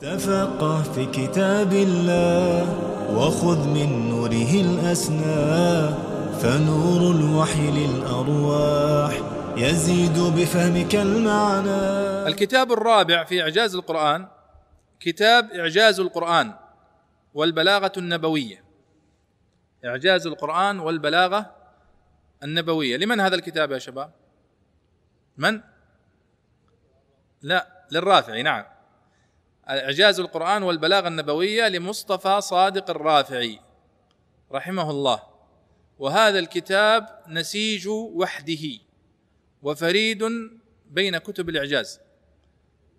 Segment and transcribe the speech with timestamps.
[0.00, 2.62] تفقه في كتاب الله
[3.16, 5.88] وخذ من نوره الأسنى
[6.38, 9.20] فنور الوحي للأرواح
[9.56, 12.28] يزيد بفهمك المعنى.
[12.28, 14.28] الكتاب الرابع في إعجاز القرآن
[15.00, 16.54] كتاب إعجاز القرآن
[17.34, 18.64] والبلاغة النبوية.
[19.84, 21.54] إعجاز القرآن والبلاغة
[22.42, 22.96] النبوية.
[22.96, 24.10] لمن هذا الكتاب يا شباب؟
[25.36, 25.60] من؟
[27.42, 28.77] لا للرافعي نعم.
[29.70, 33.60] إعجاز القرآن والبلاغة النبوية لمصطفى صادق الرافعي
[34.52, 35.22] رحمه الله.
[35.98, 38.68] وهذا الكتاب نسيج وحده
[39.62, 40.24] وفريد
[40.90, 42.00] بين كتب الإعجاز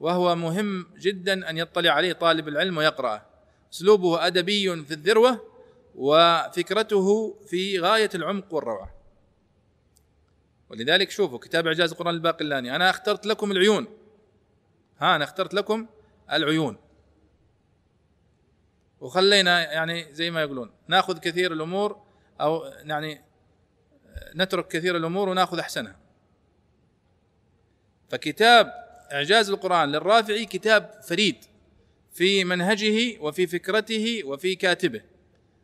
[0.00, 3.22] وهو مهم جدا أن يطلع عليه طالب العلم ويقرأه.
[3.72, 5.44] أسلوبه أدبي في الذروة
[5.94, 8.94] وفكرته في غاية العمق والروعة.
[10.70, 13.86] ولذلك شوفوا كتاب إعجاز القرآن الباقلاني أنا اخترت لكم العيون.
[14.98, 15.86] ها أنا اخترت لكم
[16.32, 16.76] العيون.
[19.00, 22.02] وخلينا يعني زي ما يقولون ناخذ كثير الأمور
[22.40, 23.20] أو يعني
[24.34, 25.96] نترك كثير الأمور وناخذ أحسنها.
[28.08, 28.72] فكتاب
[29.12, 31.44] إعجاز القرآن للرافعي كتاب فريد
[32.12, 35.02] في منهجه وفي فكرته وفي كاتبه.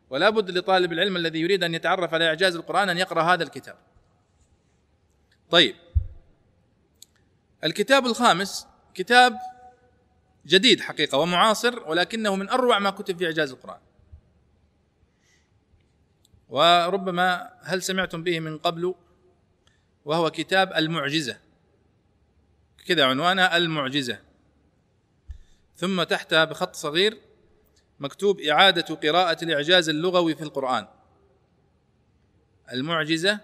[0.09, 3.75] ولا بد لطالب العلم الذي يريد أن يتعرف على إعجاز القرآن أن يقرأ هذا الكتاب.
[5.49, 5.75] طيب.
[7.63, 9.37] الكتاب الخامس كتاب
[10.45, 13.79] جديد حقيقة ومعاصر ولكنه من أروع ما كتب في إعجاز القرآن.
[16.49, 18.95] وربما هل سمعتم به من قبل؟
[20.05, 21.37] وهو كتاب المعجزة.
[22.85, 24.19] كذا عنوانه المعجزة.
[25.75, 27.17] ثم تحتها بخط صغير
[27.99, 30.87] مكتوب إعادة قراءة الإعجاز اللغوي في القرآن.
[32.71, 33.39] المعجزة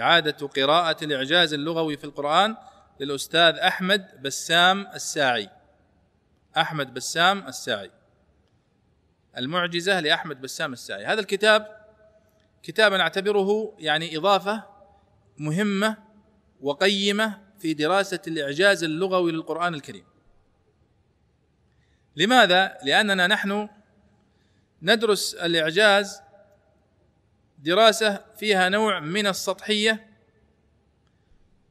[0.00, 2.56] إعادة قراءة الإعجاز اللغوي في القرآن
[3.00, 5.57] للأستاذ أحمد بسام الساعي.
[6.60, 7.90] أحمد بسام الساعي.
[9.36, 11.04] المعجزة لأحمد بسام الساعي.
[11.06, 11.78] هذا الكتاب
[12.62, 14.64] كتاب نعتبره يعني إضافة
[15.38, 15.96] مهمة
[16.60, 20.04] وقيمة في دراسة الإعجاز اللغوي للقرآن الكريم.
[22.16, 23.68] لماذا؟ لأننا نحن
[24.82, 26.20] ندرس الإعجاز
[27.58, 30.06] دراسة فيها نوع من السطحية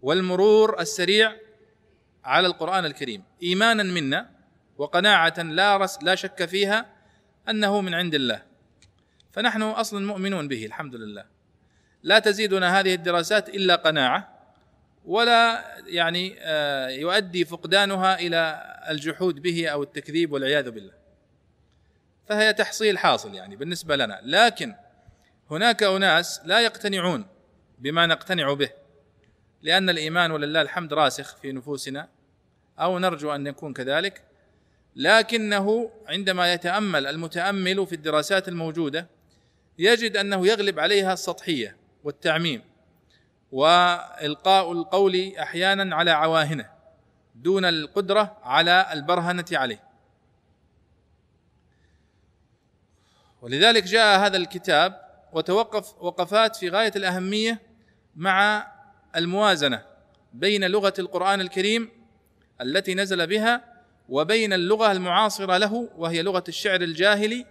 [0.02, 1.36] والمرور السريع
[2.24, 3.24] على القرآن الكريم.
[3.44, 4.37] إيمانا منا
[4.78, 6.86] وقناعة لا رس لا شك فيها
[7.50, 8.42] أنه من عند الله.
[9.32, 11.26] فنحن أصلا مؤمنون به الحمد لله.
[12.04, 14.38] لا تزيدنا هذه الدراسات إلا قناعة
[15.06, 20.94] ولا يعني آه، يؤدي فقدانها إلى الجحود به أو التكذيب والعياذ بالله.
[22.30, 24.20] فهي تحصيل حاصل يعني بالنسبة لنا.
[24.24, 24.76] لكن
[25.52, 27.26] هناك أناس لا يقتنعون
[27.80, 28.70] بما نقتنع به
[29.62, 32.10] لأن الإيمان ولله الحمد راسخ في نفوسنا
[32.80, 34.27] أو نرجو أن يكون كذلك.
[34.98, 39.08] لكنه عندما يتأمل المتأمل في الدراسات الموجودة
[39.80, 42.62] يجد أنه يغلب عليها السطحية والتعميم
[43.52, 46.70] وإلقاء القول أحيانا على عواهنه
[47.36, 49.84] دون القدرة على البرهنة عليه.
[53.42, 55.02] ولذلك جاء هذا الكتاب
[55.34, 57.62] وتوقف وقفات في غاية الأهمية
[58.16, 58.68] مع
[59.16, 59.86] الموازنة
[60.34, 61.90] بين لغة القرآن الكريم
[62.62, 63.67] التي نزل بها
[64.10, 67.46] وبين اللغة المعاصرة له وهي لغة الشعر الجاهلي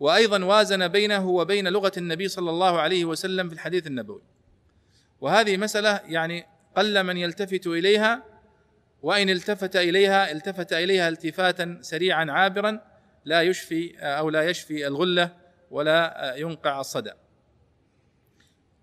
[0.00, 4.22] وأيضا وازن بينه وبين لغة النبي صلى الله عليه وسلم في الحديث النبوي.
[5.20, 6.46] وهذه مسألة يعني
[6.76, 8.22] قل من يلتفت إليها
[9.02, 12.80] وإن التفت إليها التفت إليها التفاتا سريعا عابرا
[13.24, 15.36] لا يشفي أو لا يشفي الغلة
[15.70, 17.12] ولا ينقع الصدى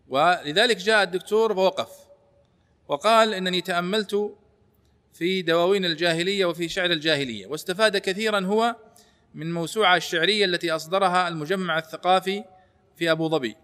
[0.08, 1.90] ولذلك جاء الدكتور ووقف
[2.88, 4.38] وقال إنني تأملت
[5.18, 7.48] في دواوين الجاهلية وفي شعر الجاهلية.
[7.48, 8.76] واستفاد كثيرا هو
[9.34, 12.44] من موسوعة الشعرية التي أصدرها المجمع الثقافي
[12.98, 13.56] في أبو ظبي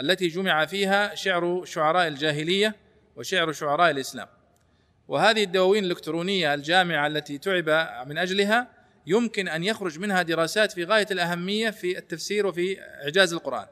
[0.00, 2.76] التي جمع فيها شعر شعراء الجاهلية
[3.16, 4.28] وشعر شعراء الإسلام.
[5.08, 7.68] وهذه الدواوين الإلكترونية الجامعة التي تعب
[8.08, 8.68] من أجلها
[9.06, 13.66] يمكن أن يخرج منها دراسات في غاية الأهمية في التفسير وفي إعجاز القرآن.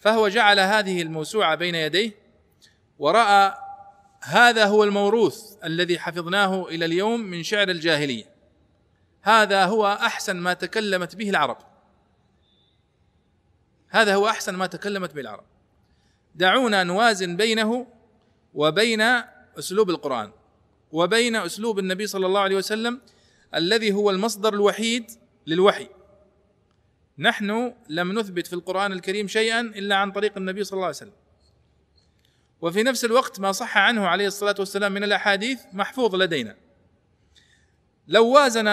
[0.00, 2.10] فهو جعل هذه الموسوعة بين يديه
[2.98, 3.54] ورأى
[4.22, 8.24] هذا هو الموروث الذي حفظناه إلى اليوم من شعر الجاهلية.
[9.22, 11.58] هذا هو أحسن ما تكلمت به العرب.
[13.88, 15.44] هذا هو أحسن ما تكلمت به العرب.
[16.34, 17.86] دعونا نوازن بينه
[18.54, 19.00] وبين
[19.58, 20.32] أسلوب القرآن
[20.92, 23.00] وبين أسلوب النبي صلى الله عليه وسلم
[23.54, 25.10] الذي هو المصدر الوحيد
[25.46, 25.88] للوحي.
[27.18, 31.21] نحن لم نثبت في القرآن الكريم شيئا إلا عن طريق النبي صلى الله عليه وسلم.
[32.62, 36.56] وفي نفس الوقت ما صح عنه عليه الصلاة والسلام من الأحاديث محفوظ لدينا.
[38.08, 38.68] لو وازن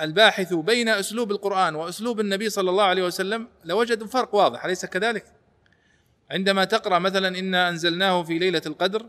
[0.00, 5.24] الباحث بين أسلوب القرآن وأسلوب النبي صلى الله عليه وسلم لوجد فرق واضح أليس كذلك؟
[6.30, 9.06] عندما تقرأ مثلا إنا أنزلناه في ليلة القدر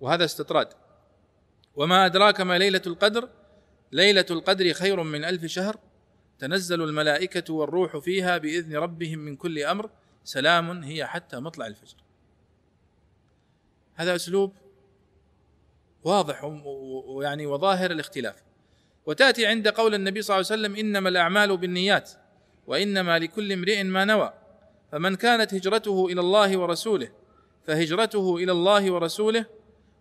[0.00, 0.68] وهذا استطراد.
[1.76, 3.28] وما أدراك ما ليلة القدر؟
[3.92, 5.76] ليلة القدر خير من ألف شهر
[6.38, 9.90] تنزل الملائكة والروح فيها بإذن ربهم من كل أمر
[10.24, 11.96] سلام هي حتى مطلع الفجر.
[14.00, 14.52] هذا أسلوب
[16.04, 18.42] واضح ويعني وظاهر الاختلاف.
[19.06, 22.10] وتأتي عند قول النبي صلى الله عليه وسلم إنما الأعمال بالنيات
[22.66, 24.32] وإنما لكل امرئ ما نوى.
[24.92, 27.10] فمن كانت هجرته إلى الله ورسوله
[27.66, 29.46] فهجرته إلى الله ورسوله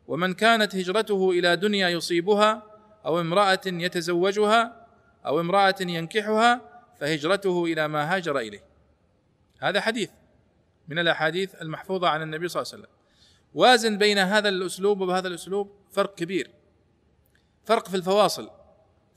[0.08, 2.64] ومن كانت هجرته إلى دنيا يصيبها
[3.06, 4.88] أو امرأة يتزوجها
[5.26, 6.62] أو امرأة ينكحها
[7.00, 8.64] فهجرته إلى ما هاجر إليه.
[9.60, 10.10] هذا حديث
[10.88, 12.99] من الأحاديث المحفوظة عن النبي صلى الله عليه وسلم.
[13.54, 16.52] وازن بين هذا الأسلوب وهذا الأسلوب فرق كبير.
[17.66, 18.50] فرق في الفواصل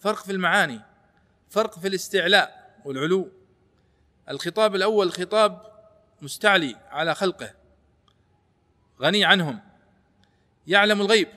[0.00, 0.81] فرق في المعاني
[1.50, 3.29] فرق في الاستعلاء والعلو.
[4.29, 5.62] الخطاب الأول خطاب
[6.23, 7.55] مستعلي على خلقه
[9.00, 9.61] غني عنهم
[10.67, 11.29] يعلم الغيب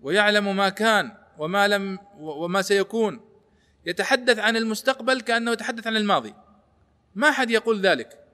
[0.00, 3.20] ويعلم ما كان وما لم وما سيكون.
[3.86, 6.34] يتحدث عن المستقبل كأنه يتحدث عن الماضي.
[7.14, 8.24] ما حد يقول ذلك.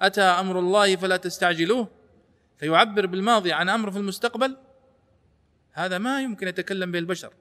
[0.00, 1.88] أتى أمر الله فلا تستعجلوه
[2.60, 4.56] فيعبر بالماضي عن أمر في المستقبل؟
[5.72, 7.32] هذا ما يمكن يتكلم به البشر.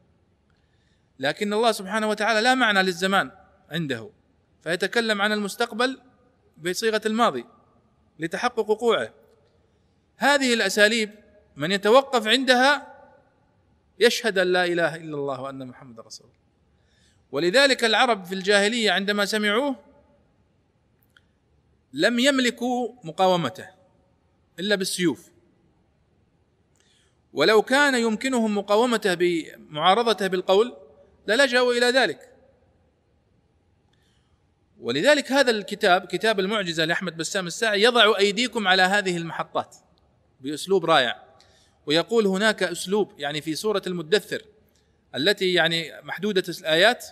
[1.20, 3.32] لكن الله سبحانه وتعالى لا معنى للزمان
[3.72, 4.10] عنده
[4.64, 6.02] فيتكلم عن المستقبل
[6.58, 7.46] بصيغة الماضي
[8.20, 9.14] لتحقق وقوعه.
[10.18, 11.12] هذه الأساليب
[11.56, 12.96] من يتوقف عندها
[14.00, 16.40] يشهد أن لا إله إلا الله وأن محمد رسول الله.
[17.32, 19.76] ولذلك العرب في الجاهلية عندما سمعوه
[21.94, 23.79] لم يملكوا مقاومته.
[24.60, 25.30] إلا بالسيوف.
[27.34, 30.78] ولو كان يمكنهم مقاومته بمعارضته بالقول
[31.28, 32.30] للجأوا إلى ذلك.
[34.80, 39.76] ولذلك هذا الكتاب كتاب المعجزة لأحمد بسام الساعي يضع أيديكم على هذه المحطات
[40.42, 41.24] بأسلوب رائع.
[41.86, 44.42] ويقول هناك أسلوب يعني في سورة المدثر
[45.16, 47.06] التي يعني محدودة الآيات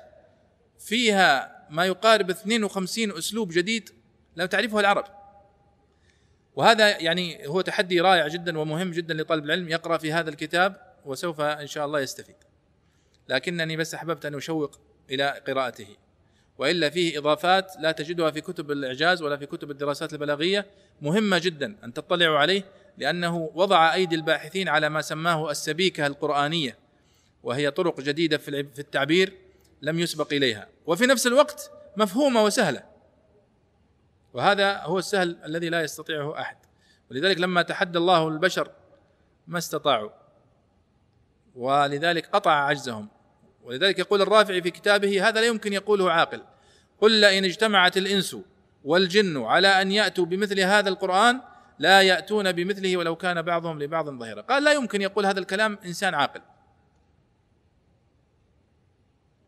[0.80, 3.90] فيها ما يقارب 52 أسلوب جديد
[4.36, 5.06] لا تعرفه العرب.
[6.58, 10.76] وهذا يعني هو تحدي رائع جدا ومهم جدا لطالب العلم يقرأ في هذا الكتاب
[11.06, 12.36] وسوف إن شاء الله يستفيد.
[13.30, 14.80] لكنني بس أحببت أن أشوق
[15.12, 15.88] إلى قراءته.
[16.58, 20.66] وإلا فيه إضافات لا تجدها في كتب الإعجاز ولا في كتب الدراسات البلاغية.
[21.02, 22.64] مهمة جدا أن تطلعوا عليه
[22.98, 26.78] لأنه وضع أيدي الباحثين على ما سماه السبيكة القرآنية
[27.44, 29.34] وهي طرق جديدة في التعبير
[29.82, 30.68] لم يسبق إليها.
[30.86, 32.97] وفي نفس الوقت مفهومة وسهلة.
[34.34, 36.58] وهذا هو السهل الذي لا يستطيعه أحد.
[37.12, 38.72] ولذلك لما تحدى الله البشر
[39.48, 40.10] ما استطاعوا.
[41.56, 43.08] ولذلك قطع عجزهم.
[43.64, 46.44] ولذلك يقول الرافعي في كتابه هذا لا يمكن يقوله عاقل.
[47.02, 48.38] قل لئن اجتمعت الإنس
[48.84, 51.42] والجن على أن يأتوا بمثل هذا القرآن
[51.80, 54.42] لا يأتون بمثله ولو كان بعضهم لبعض ظهيرا.
[54.42, 56.42] قال لا يمكن يقول هذا الكلام إنسان عاقل.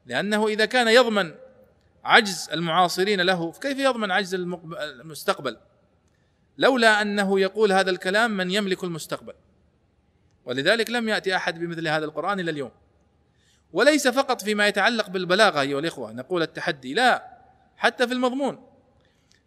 [0.06, 1.36] لأنه إذا كان يضمن
[2.04, 5.58] عجز المعاصرين له فكيف يضمن عجز المستقبل؟
[6.58, 9.34] لولا أنه يقول هذا الكلام من يملك المستقبل.
[10.46, 12.72] ولذلك لم يأتي أحد بمثل هذا القرآن إلى اليوم.
[13.74, 17.38] وليس فقط فيما يتعلق بالبلاغة أيها الإخوة نقول التحدي لا
[17.78, 18.68] حتى في المضمون.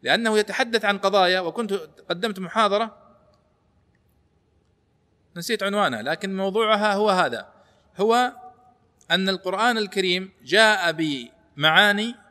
[0.02, 1.72] لأنه يتحدث عن قضايا وكنت
[2.10, 2.96] قدمت محاضرة
[5.36, 7.52] نسيت عنوانها لكن موضوعها هو هذا.
[7.96, 8.32] هو
[9.10, 12.21] أن القرآن الكريم جاء بمعاني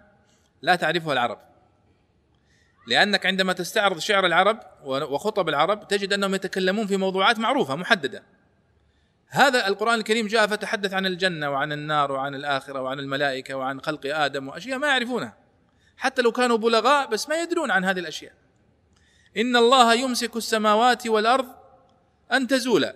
[0.62, 1.40] لا تعرفها العرب.
[2.88, 8.24] لأنك عندما تستعرض شعر العرب وخطب العرب تجد أنهم يتكلمون في موضوعات معروفة محددة.
[9.28, 14.02] هذا القرآن الكريم جاء فتحدث عن الجنة وعن النار وعن الآخرة وعن الملائكة وعن خلق
[14.06, 15.38] آدم وأشياء ما يعرفونها.
[15.98, 18.34] حتى لو كانوا بلغاء بس ما يدرون عن هذه الأشياء.
[19.38, 21.48] إن الله يمسك السماوات والأرض
[22.32, 22.96] أن تزولا.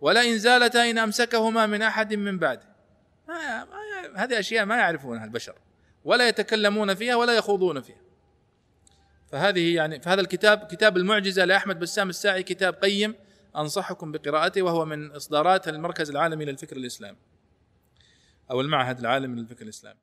[0.00, 2.70] ولئن زالتا إن أمسكهما من أحد من بعده
[4.16, 5.54] هذه أشياء ما يعرفونها البشر.
[6.04, 8.00] ولا يتكلمون فيها ولا يخوضون فيها.
[9.32, 13.14] فهذه يعني فهذا الكتاب كتاب المعجزة لأحمد بسام الساعي كتاب قيم
[13.56, 17.18] أنصحكم بقراءته وهو من اصدارات المركز العالمي للفكر الإسلامي
[18.50, 19.98] أو المعهد العالمي للفكر الإسلامي.